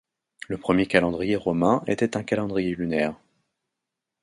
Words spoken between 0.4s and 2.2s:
Le premier calendrier romain était